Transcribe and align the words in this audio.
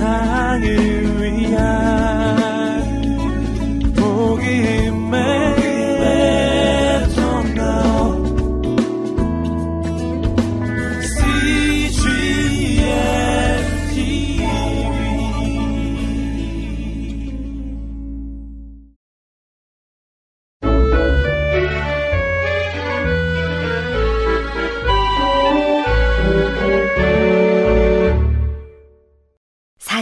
세상을 0.00 0.89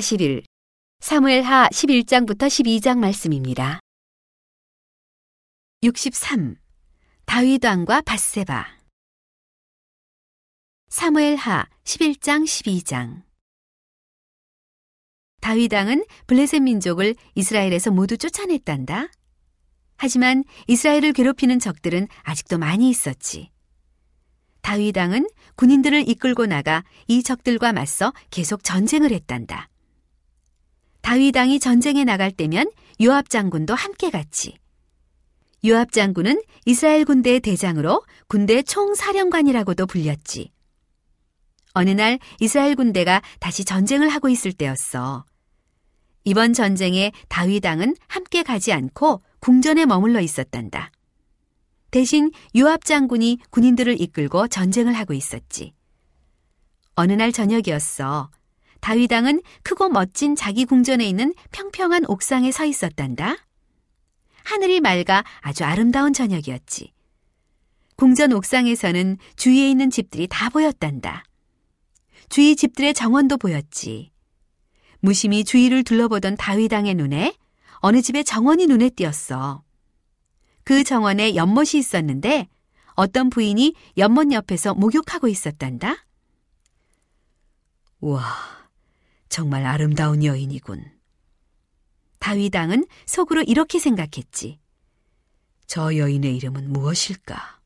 40일 0.08 0.44
사무엘하 1.00 1.68
11장부터 1.68 2.46
12장 2.46 2.98
말씀입니다. 2.98 3.80
63. 5.82 6.56
다윗 7.26 7.64
왕과 7.64 8.00
바세바 8.02 8.78
사무엘하 10.88 11.66
11장 11.84 12.44
12장 12.44 13.22
다윗 15.40 15.72
왕은 15.72 16.04
블레셋 16.26 16.62
민족을 16.62 17.14
이스라엘에서 17.34 17.90
모두 17.90 18.16
쫓아냈단다. 18.16 19.08
하지만 19.96 20.44
이스라엘을 20.68 21.12
괴롭히는 21.12 21.58
적들은 21.58 22.08
아직도 22.22 22.58
많이 22.58 22.88
있었지. 22.88 23.50
다윗 24.62 24.96
왕은 24.96 25.28
군인들을 25.56 26.08
이끌고 26.08 26.46
나가 26.46 26.84
이 27.06 27.22
적들과 27.22 27.72
맞서 27.72 28.12
계속 28.30 28.64
전쟁을 28.64 29.12
했단다. 29.12 29.68
다윗왕이 31.08 31.58
전쟁에 31.58 32.04
나갈 32.04 32.30
때면 32.30 32.70
요압 33.00 33.30
장군도 33.30 33.74
함께 33.74 34.10
갔지. 34.10 34.58
요압 35.64 35.90
장군은 35.90 36.42
이스라엘 36.66 37.06
군대의 37.06 37.40
대장으로 37.40 38.04
군대 38.26 38.60
총사령관이라고도 38.60 39.86
불렸지. 39.86 40.52
어느 41.72 41.88
날 41.88 42.18
이스라엘 42.40 42.74
군대가 42.74 43.22
다시 43.40 43.64
전쟁을 43.64 44.10
하고 44.10 44.28
있을 44.28 44.52
때였어. 44.52 45.24
이번 46.24 46.52
전쟁에 46.52 47.12
다윗왕은 47.30 47.96
함께 48.06 48.42
가지 48.42 48.74
않고 48.74 49.22
궁전에 49.40 49.86
머물러 49.86 50.20
있었단다. 50.20 50.92
대신 51.90 52.30
요압 52.54 52.84
장군이 52.84 53.38
군인들을 53.48 53.98
이끌고 53.98 54.48
전쟁을 54.48 54.92
하고 54.92 55.14
있었지. 55.14 55.72
어느 56.96 57.12
날 57.12 57.32
저녁이었어. 57.32 58.28
다윗 58.80 59.12
왕은 59.12 59.42
크고 59.62 59.88
멋진 59.88 60.36
자기 60.36 60.64
궁전에 60.64 61.06
있는 61.06 61.34
평평한 61.52 62.04
옥상에 62.06 62.50
서 62.52 62.64
있었단다. 62.64 63.36
하늘이 64.44 64.80
맑아 64.80 65.24
아주 65.40 65.64
아름다운 65.64 66.12
저녁이었지. 66.12 66.92
궁전 67.96 68.32
옥상에서는 68.32 69.18
주위에 69.36 69.68
있는 69.70 69.90
집들이 69.90 70.26
다 70.28 70.48
보였단다. 70.48 71.24
주위 72.28 72.56
집들의 72.56 72.94
정원도 72.94 73.36
보였지. 73.36 74.12
무심히 75.00 75.44
주위를 75.44 75.84
둘러보던 75.84 76.36
다윗왕의 76.36 76.94
눈에 76.94 77.34
어느 77.76 78.02
집의 78.02 78.24
정원이 78.24 78.66
눈에 78.66 78.90
띄었어. 78.90 79.62
그 80.64 80.84
정원에 80.84 81.34
연못이 81.34 81.78
있었는데 81.78 82.48
어떤 82.94 83.30
부인이 83.30 83.74
연못 83.96 84.32
옆에서 84.32 84.74
목욕하고 84.74 85.28
있었단다. 85.28 86.04
와, 88.00 88.22
정말 89.38 89.64
아름다운 89.66 90.24
여인이군. 90.24 90.84
다윗왕은 92.18 92.88
속으로 93.06 93.42
이렇게 93.42 93.78
생각했지. 93.78 94.58
저 95.68 95.94
여인의 95.94 96.34
이름은 96.34 96.72
무엇일까? 96.72 97.60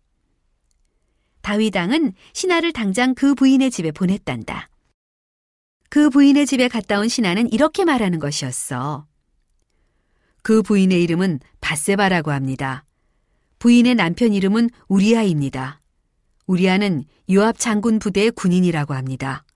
다윗왕은 1.40 2.12
신하를 2.34 2.74
당장 2.74 3.14
그 3.14 3.34
부인의 3.34 3.70
집에 3.70 3.90
보냈단다. 3.90 4.68
그 5.88 6.10
부인의 6.10 6.44
집에 6.44 6.68
갔다 6.68 6.98
온 6.98 7.08
신하는 7.08 7.50
이렇게 7.50 7.86
말하는 7.86 8.18
것이었어. 8.18 9.06
그 10.42 10.60
부인의 10.60 11.02
이름은 11.02 11.40
바세바라고 11.62 12.32
합니다. 12.32 12.84
부인의 13.60 13.94
남편 13.94 14.34
이름은 14.34 14.68
우리아입니다. 14.88 15.80
우리아는 16.44 17.06
요압 17.30 17.58
장군 17.58 17.98
부대의 17.98 18.32
군인이라고 18.32 18.92
합니다. 18.92 19.46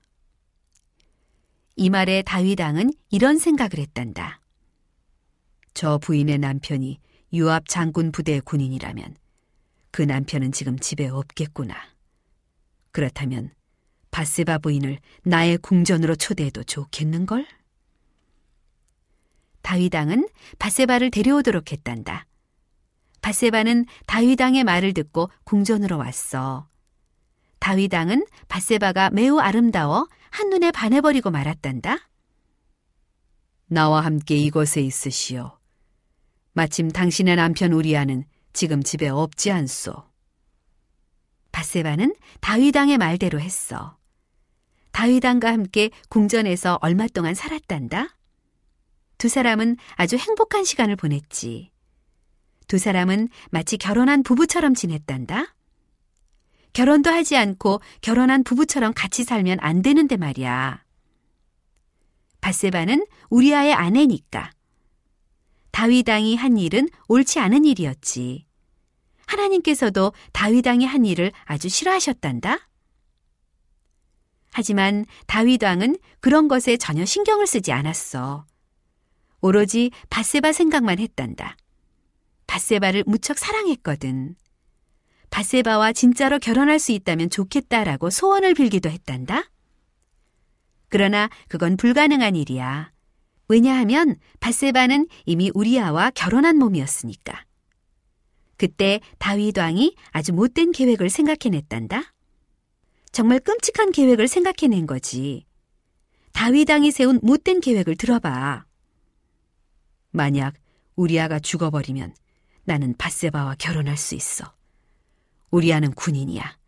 이 1.77 1.91
말에 1.91 2.23
다윗 2.23 2.59
왕은 2.59 2.91
이런 3.11 3.39
생각을 3.39 3.79
했단다. 3.79 4.41
저 5.75 5.99
부인의 5.99 6.39
남편이 6.39 6.99
유압 7.35 7.69
장군 7.69 8.13
부대 8.13 8.41
군인이라면 8.41 9.15
그 9.91 10.01
남편은 10.01 10.53
지금 10.53 10.79
집에 10.79 11.07
없겠구나. 11.07 11.77
그렇다면 12.93 13.51
바세바 14.11 14.59
부인을 14.59 14.99
나의 15.25 15.59
궁전으로 15.59 16.17
초대해도 16.17 16.65
좋겠는걸? 16.65 17.47
다윗왕은 19.61 20.29
바세바를 20.59 21.11
데려오도록 21.11 21.73
했단다. 21.73 22.25
바세바는 23.21 23.85
다윗왕의 24.07 24.65
말을 24.65 24.95
듣고 24.95 25.29
궁전으로 25.45 25.99
왔어. 25.99 26.69
다윗 27.67 27.93
왕은 27.93 28.25
바세바가 28.47 29.11
매우 29.11 29.41
아름다워 29.41 30.09
한눈에 30.31 30.71
반해버리고 30.71 31.33
말았단다. 31.33 31.99
나와 33.67 34.03
함께 34.03 34.37
이곳에 34.37 34.81
있으시오. 34.83 35.59
마침 36.53 36.93
당신의 36.93 37.35
남편 37.35 37.73
우리아는 37.73 38.25
지금 38.53 38.85
집에 38.85 39.09
없지 39.09 39.51
않소. 39.51 40.05
바세바는 41.51 42.15
다윗왕의 42.41 42.99
말대로 42.99 43.41
했어. 43.41 43.99
다윗왕과 44.93 45.53
함께 45.53 45.91
궁전에서 46.09 46.79
얼마 46.83 47.09
동안 47.09 47.35
살았단다. 47.35 48.17
두 49.19 49.29
사람은 49.29 49.77
아주 49.97 50.17
행복한 50.17 50.63
시간을 50.63 50.95
보냈지. 50.95 51.73
두 52.69 52.79
사람은 52.79 53.29
마치 53.51 53.77
결혼한 53.77 54.23
부부처럼 54.23 54.75
지냈단다. 54.75 55.56
결혼도 56.77 57.09
하지 57.09 57.39
않고 57.39 57.81
결혼한 58.03 58.45
부부처럼 58.45 58.93
같이 58.95 59.25
살면 59.25 59.61
안 59.63 59.81
되는데 59.81 60.19
말이야. 60.19 60.85
바세바는 62.43 63.07
우리아의 63.31 63.73
아내니까. 63.73 64.51
다윗왕이 65.71 66.37
한 66.37 66.59
일은 66.59 66.91
옳지 67.09 67.39
않은 67.39 67.65
일이었지. 67.65 68.45
하나님께서도 69.25 70.13
다윗왕이 70.35 70.85
한 70.85 71.07
일을 71.07 71.33
아주 71.47 71.71
싫어하셨단다. 71.71 72.69
하지만 74.53 75.07
다윗왕은 75.29 75.97
그런 76.21 76.47
것에 76.47 76.77
전혀 76.77 77.07
신경을 77.07 77.47
쓰지 77.47 77.73
않았어. 77.73 78.45
오로지 79.41 79.93
바세바 80.11 80.53
생각만 80.53 80.99
했단다. 80.99 81.57
바세바를 82.47 83.05
무척 83.07 83.39
사랑했거든. 83.39 84.37
바세바와 85.31 85.93
진짜로 85.93 86.39
결혼할 86.39 86.79
수 86.79 86.93
있다면 86.93 87.31
좋겠다라고 87.31 88.11
소원을 88.11 88.55
빌기도 88.55 88.89
했단다. 88.89 89.51
그러나 90.89 91.29
그건 91.49 91.77
불가능한 91.77 92.37
일이야. 92.37 92.93
왜냐하면 93.49 94.17
바세바는 94.41 95.09
이미 95.25 95.51
우리아와 95.55 96.11
결혼한 96.11 96.57
몸이었으니까. 96.59 97.45
그때 98.57 99.01
다윗 99.19 99.59
왕이 99.59 99.95
아주 100.11 100.33
못된 100.33 100.73
계획을 100.73 101.11
생각해냈단다. 101.11 102.15
정말 103.13 103.41
끔찍한 103.41 103.93
계획을 103.93 104.29
생각해낸 104.29 104.87
거지. 104.87 105.47
다윗 106.33 106.69
왕이 106.71 106.91
세운 106.91 107.21
못된 107.23 107.61
계획을 107.61 107.97
들어봐. 107.97 108.65
만약 110.11 110.55
우리아가 110.97 111.39
죽어버리면 111.39 112.15
나는 112.65 112.95
바세바와 112.97 113.57
결혼할 113.59 113.97
수 113.97 114.15
있어. 114.15 114.56
우리 115.57 115.73
아는 115.73 115.91
군인이야. 115.93 116.59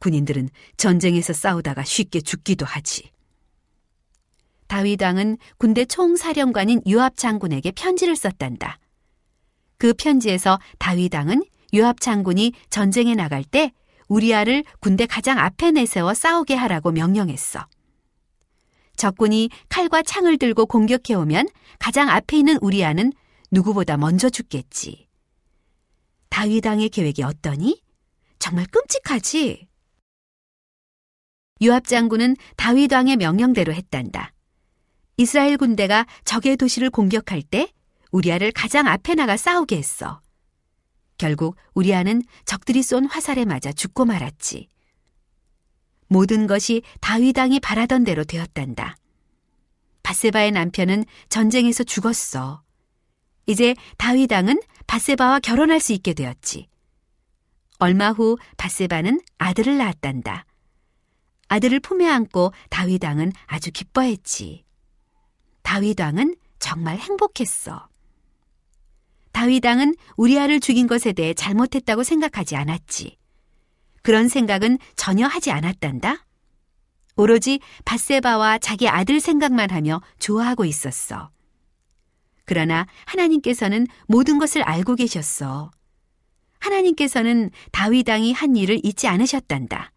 군인들은 0.00 0.48
전쟁에서 0.76 1.32
싸우다가 1.32 1.84
쉽게 1.84 2.20
죽기도 2.20 2.66
하지. 2.66 3.12
다윗 4.66 5.00
왕은 5.00 5.38
군대 5.56 5.84
총사령관인 5.84 6.82
유압 6.84 7.16
장군에게 7.16 7.70
편지를 7.70 8.16
썼단다. 8.16 8.80
그 9.78 9.94
편지에서 9.94 10.58
다윗 10.80 11.14
왕은 11.14 11.44
유압 11.72 12.00
장군이 12.00 12.54
전쟁에 12.70 13.14
나갈 13.14 13.44
때 13.44 13.70
우리아를 14.08 14.64
군대 14.80 15.06
가장 15.06 15.38
앞에 15.38 15.70
내세워 15.70 16.12
싸우게 16.12 16.56
하라고 16.56 16.90
명령했어. 16.90 17.64
적군이 18.96 19.48
칼과 19.68 20.02
창을 20.02 20.38
들고 20.38 20.66
공격해오면 20.66 21.46
가장 21.78 22.08
앞에 22.08 22.38
있는 22.38 22.58
우리아는 22.60 23.12
누구보다 23.52 23.96
먼저 23.96 24.28
죽겠지. 24.28 25.06
다윗 26.30 26.66
왕의 26.66 26.88
계획이 26.88 27.22
어떠니? 27.22 27.83
정말 28.44 28.66
끔찍하지? 28.66 29.68
유압 31.62 31.86
장군은 31.86 32.36
다윗 32.58 32.92
왕의 32.92 33.16
명령대로 33.16 33.72
했단다. 33.72 34.34
이스라엘 35.16 35.56
군대가 35.56 36.04
적의 36.26 36.58
도시를 36.58 36.90
공격할 36.90 37.40
때 37.40 37.72
우리아를 38.10 38.52
가장 38.52 38.86
앞에 38.86 39.14
나가 39.14 39.38
싸우게 39.38 39.78
했어. 39.78 40.20
결국 41.16 41.56
우리아는 41.72 42.20
적들이 42.44 42.82
쏜 42.82 43.06
화살에 43.06 43.46
맞아 43.46 43.72
죽고 43.72 44.04
말았지. 44.04 44.68
모든 46.08 46.46
것이 46.46 46.82
다윗 47.00 47.38
왕이 47.38 47.60
바라던 47.60 48.04
대로 48.04 48.24
되었단다. 48.24 48.98
바세바의 50.02 50.50
남편은 50.50 51.06
전쟁에서 51.30 51.82
죽었어. 51.82 52.62
이제 53.46 53.74
다윗 53.96 54.30
왕은 54.30 54.60
바세바와 54.86 55.40
결혼할 55.40 55.80
수 55.80 55.94
있게 55.94 56.12
되었지. 56.12 56.68
얼마 57.78 58.10
후 58.10 58.38
바세바는 58.56 59.20
아들을 59.38 59.76
낳았단다. 59.76 60.46
아들을 61.48 61.80
품에 61.80 62.08
안고 62.08 62.52
다윗 62.70 63.04
왕은 63.04 63.32
아주 63.46 63.70
기뻐했지. 63.70 64.64
다윗 65.62 66.00
왕은 66.00 66.36
정말 66.58 66.98
행복했어. 66.98 67.88
다윗 69.32 69.64
왕은 69.66 69.96
우리아를 70.16 70.60
죽인 70.60 70.86
것에 70.86 71.12
대해 71.12 71.34
잘못했다고 71.34 72.02
생각하지 72.02 72.56
않았지. 72.56 73.18
그런 74.02 74.28
생각은 74.28 74.78
전혀 74.96 75.26
하지 75.26 75.50
않았단다. 75.50 76.24
오로지 77.16 77.60
바세바와 77.84 78.58
자기 78.58 78.88
아들 78.88 79.20
생각만 79.20 79.70
하며 79.70 80.00
좋아하고 80.18 80.64
있었어. 80.64 81.30
그러나 82.44 82.86
하나님께서는 83.06 83.86
모든 84.06 84.38
것을 84.38 84.62
알고 84.62 84.96
계셨어. 84.96 85.70
하나님께서는 86.64 87.50
다윗 87.72 88.08
왕이 88.08 88.32
한 88.32 88.56
일을 88.56 88.80
잊지 88.82 89.06
않으셨단다. 89.06 89.92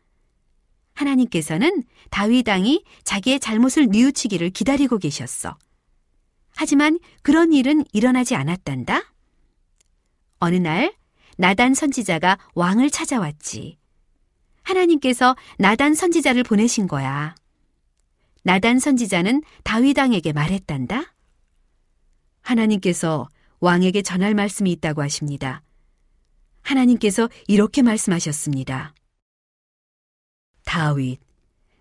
하나님께서는 0.93 1.83
다윗 2.09 2.47
왕이 2.49 2.83
자기의 3.03 3.39
잘못을 3.39 3.87
뉘우치기를 3.87 4.49
기다리고 4.49 4.97
계셨어. 4.97 5.57
하지만 6.55 6.99
그런 7.21 7.53
일은 7.53 7.85
일어나지 7.93 8.35
않았단다. 8.35 9.13
어느 10.39 10.55
날 10.55 10.93
나단 11.37 11.73
선지자가 11.73 12.37
왕을 12.53 12.89
찾아왔지. 12.89 13.77
하나님께서 14.63 15.35
나단 15.59 15.93
선지자를 15.93 16.43
보내신 16.43 16.87
거야. 16.87 17.35
나단 18.43 18.79
선지자는 18.79 19.43
다윗 19.63 19.97
왕에게 19.97 20.33
말했단다. 20.33 21.13
하나님께서 22.41 23.29
왕에게 23.59 24.01
전할 24.01 24.33
말씀이 24.33 24.71
있다고 24.71 25.01
하십니다. 25.03 25.61
하나님께서 26.67 27.29
이렇게 27.47 27.81
말씀하셨습니다. 27.81 28.93
다윗, 30.65 31.19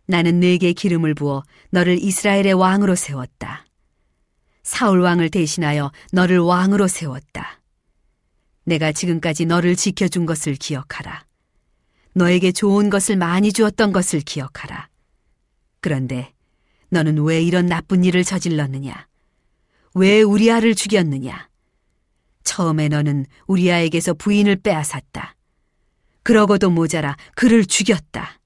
나는 0.06 0.38
내게 0.38 0.72
기름을 0.72 1.14
부어 1.14 1.42
너를 1.70 2.00
이스라엘의 2.00 2.52
왕으로 2.52 2.94
세웠다. 2.94 3.66
사울 4.62 5.00
왕을 5.00 5.30
대신하여 5.30 5.90
너를 6.12 6.38
왕으로 6.38 6.86
세웠다. 6.86 7.60
내가 8.64 8.92
지금까지 8.92 9.46
너를 9.46 9.74
지켜준 9.74 10.26
것을 10.26 10.54
기억하라. 10.54 11.24
너에게 12.14 12.52
좋은 12.52 12.88
것을 12.88 13.16
많이 13.16 13.52
주었던 13.52 13.92
것을 13.92 14.20
기억하라. 14.20 14.88
그런데 15.80 16.32
너는 16.90 17.22
왜 17.24 17.42
이런 17.42 17.66
나쁜 17.66 18.04
일을 18.04 18.24
저질렀느냐? 18.24 19.08
왜 19.94 20.22
우리 20.22 20.50
아를 20.50 20.74
죽였느냐? 20.74 21.48
처음에 22.46 22.88
너는 22.88 23.26
우리 23.46 23.70
아에게서 23.70 24.14
부인을 24.14 24.56
빼앗았다. 24.56 25.36
그러고도 26.22 26.70
모자라 26.70 27.16
그를 27.34 27.66
죽였다. 27.66 28.40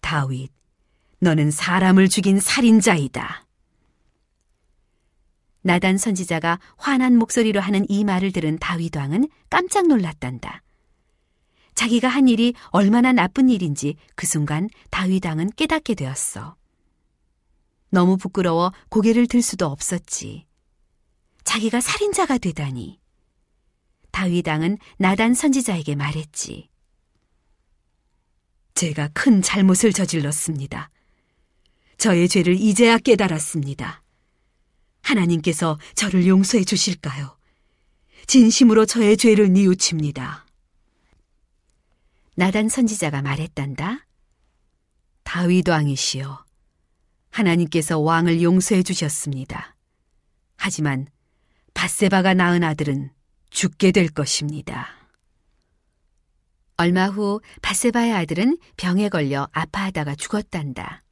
다윗, 0.00 0.50
너는 1.20 1.50
사람을 1.50 2.08
죽인 2.08 2.38
살인자이다. 2.40 3.46
나단 5.62 5.96
선지자가 5.96 6.60
화난 6.76 7.16
목소리로 7.16 7.60
하는 7.60 7.86
이 7.88 8.04
말을 8.04 8.32
들은 8.32 8.58
다윗 8.58 8.96
왕은 8.96 9.28
깜짝 9.48 9.86
놀랐단다. 9.86 10.62
자기가 11.74 12.08
한 12.08 12.26
일이 12.26 12.54
얼마나 12.70 13.12
나쁜 13.12 13.48
일인지 13.48 13.96
그 14.16 14.26
순간 14.26 14.68
다윗 14.90 15.24
왕은 15.24 15.50
깨닫게 15.56 15.94
되었어. 15.94 16.56
너무 17.90 18.16
부끄러워 18.16 18.72
고개를 18.88 19.26
들 19.28 19.42
수도 19.42 19.66
없었지. 19.66 20.47
자기가 21.48 21.80
살인자가 21.80 22.36
되다니. 22.36 23.00
다윗 24.10 24.46
왕은 24.46 24.76
나단 24.98 25.32
선지자에게 25.32 25.94
말했지. 25.94 26.68
제가 28.74 29.08
큰 29.14 29.40
잘못을 29.40 29.94
저질렀습니다. 29.94 30.90
저의 31.96 32.28
죄를 32.28 32.54
이제야 32.54 32.98
깨달았습니다. 32.98 34.02
하나님께서 35.00 35.78
저를 35.94 36.26
용서해 36.26 36.64
주실까요? 36.64 37.38
진심으로 38.26 38.84
저의 38.84 39.16
죄를 39.16 39.50
뉘우칩니다. 39.50 40.44
나단 42.34 42.68
선지자가 42.68 43.22
말했단다. 43.22 44.06
다윗 45.22 45.66
왕이시여. 45.66 46.44
하나님께서 47.30 47.98
왕을 48.00 48.42
용서해 48.42 48.82
주셨습니다. 48.82 49.74
하지만 50.56 51.08
바세바가 51.78 52.34
낳은 52.34 52.64
아들은 52.64 53.12
죽게 53.50 53.92
될 53.92 54.08
것입니다. 54.08 54.88
얼마 56.76 57.06
후 57.06 57.40
바세바의 57.62 58.14
아들은 58.14 58.58
병에 58.76 59.08
걸려 59.08 59.48
아파하다가 59.52 60.16
죽었단다. 60.16 61.04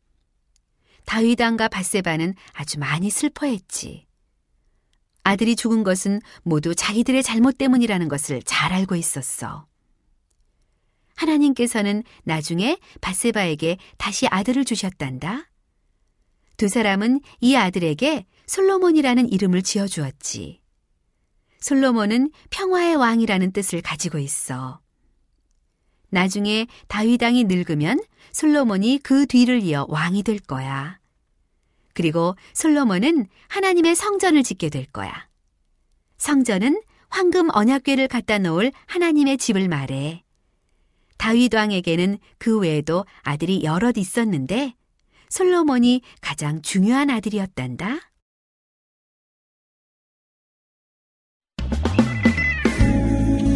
다윗 1.05 1.41
왕과 1.41 1.69
바세바는 1.69 2.35
아주 2.53 2.81
많이 2.81 3.11
슬퍼했지. 3.11 4.09
아들이 5.23 5.55
죽은 5.55 5.85
것은 5.85 6.21
모두 6.43 6.75
자기들의 6.75 7.23
잘못 7.23 7.59
때문이라는 7.59 8.09
것을 8.09 8.43
잘 8.43 8.73
알고 8.73 8.97
있었어. 8.97 9.69
하나님께서는 11.15 12.03
나중에 12.25 12.77
바세바에게 13.01 13.79
다시 13.99 14.27
아들을 14.27 14.65
주셨단다. 14.65 15.49
두 16.57 16.69
사람은 16.69 17.21
이 17.41 17.55
아들에게 17.55 18.27
솔로몬이라는 18.47 19.31
이름을 19.31 19.63
지어 19.63 19.87
주었지. 19.87 20.61
솔로몬은 21.61 22.31
평화의 22.51 22.97
왕이라는 22.97 23.53
뜻을 23.53 23.83
가지고 23.83 24.19
있어. 24.19 24.81
나중에 26.09 26.67
다윗 26.89 27.23
왕이 27.23 27.45
늙으면 27.45 28.01
솔로몬이 28.33 29.01
그 29.03 29.27
뒤를 29.27 29.63
이어 29.63 29.85
왕이 29.89 30.23
될 30.23 30.39
거야. 30.39 30.99
그리고 31.93 32.37
솔로몬은 32.55 33.27
하나님의 33.49 33.97
성전을 33.97 34.43
짓게 34.43 34.71
될 34.71 34.87
거야. 34.87 35.29
성전은 36.19 36.81
황금 37.09 37.49
언약궤를 37.53 38.09
갖다 38.09 38.39
놓을 38.39 38.73
하나님의 38.87 39.39
집을 39.39 39.69
말해. 39.69 40.23
다윗 41.19 41.55
왕에게는 41.55 42.19
그 42.39 42.59
외에도 42.59 43.05
아들이 43.23 43.65
여럿 43.65 43.99
있었는데 43.99 44.75
솔로몬이 45.29 46.03
가장 46.21 46.63
중요한 46.63 47.11
아들이었단다. 47.11 47.99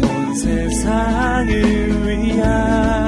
온 0.03 0.35
세상을 0.35 2.07
위한 2.07 3.00